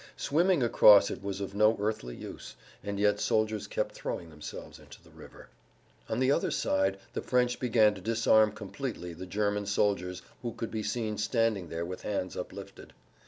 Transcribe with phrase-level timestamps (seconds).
[0.17, 4.99] Swimming across it was of no earthly use, and yet soldiers kept throwing themselves into
[5.03, 5.47] the river.
[6.09, 10.71] On the other side the French began to disarm completely the German soldiers who could
[10.71, 12.93] be seen standing there with hands uplifted.